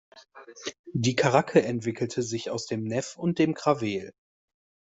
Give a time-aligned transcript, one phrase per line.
[0.93, 4.15] Die Karacke entwickelte sich aus dem Nef und dem Kraweel.